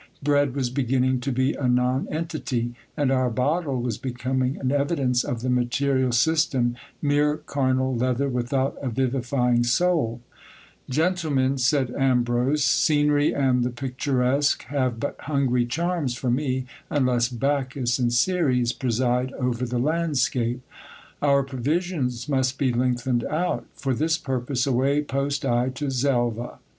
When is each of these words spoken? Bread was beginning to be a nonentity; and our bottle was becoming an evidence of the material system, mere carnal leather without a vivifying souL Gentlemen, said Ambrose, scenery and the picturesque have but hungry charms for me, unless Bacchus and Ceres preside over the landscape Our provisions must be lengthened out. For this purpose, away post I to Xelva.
Bread 0.23 0.55
was 0.55 0.71
beginning 0.71 1.19
to 1.19 1.31
be 1.31 1.53
a 1.53 1.67
nonentity; 1.67 2.73
and 2.97 3.11
our 3.11 3.29
bottle 3.29 3.79
was 3.79 3.99
becoming 3.99 4.57
an 4.57 4.71
evidence 4.71 5.23
of 5.23 5.41
the 5.41 5.49
material 5.51 6.11
system, 6.11 6.75
mere 7.03 7.37
carnal 7.37 7.95
leather 7.95 8.27
without 8.27 8.79
a 8.81 8.89
vivifying 8.89 9.63
souL 9.63 10.19
Gentlemen, 10.89 11.59
said 11.59 11.91
Ambrose, 11.93 12.63
scenery 12.63 13.31
and 13.31 13.63
the 13.63 13.69
picturesque 13.69 14.63
have 14.69 14.99
but 14.99 15.17
hungry 15.19 15.67
charms 15.67 16.15
for 16.17 16.31
me, 16.31 16.65
unless 16.89 17.29
Bacchus 17.29 17.99
and 17.99 18.11
Ceres 18.11 18.73
preside 18.73 19.31
over 19.33 19.67
the 19.67 19.77
landscape 19.77 20.63
Our 21.21 21.43
provisions 21.43 22.27
must 22.27 22.57
be 22.57 22.73
lengthened 22.73 23.23
out. 23.25 23.67
For 23.75 23.93
this 23.93 24.17
purpose, 24.17 24.65
away 24.65 25.03
post 25.03 25.45
I 25.45 25.69
to 25.69 25.91
Xelva. 25.91 26.57